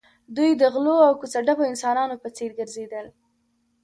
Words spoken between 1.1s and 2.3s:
کوڅه ډبو انسانانو په